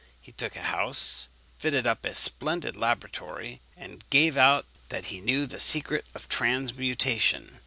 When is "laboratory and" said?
2.75-4.03